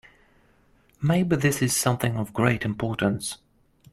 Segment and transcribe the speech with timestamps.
[0.99, 3.37] Maybe this is something of great importance.